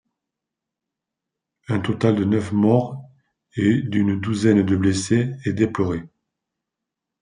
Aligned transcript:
Un 1.67 1.79
total 1.79 2.15
de 2.15 2.23
neuf 2.23 2.51
morts 2.53 3.07
et 3.55 3.83
d'une 3.83 4.19
douzaine 4.19 4.63
de 4.63 4.75
blessés 4.75 5.29
est 5.45 5.53
déploré. 5.53 6.01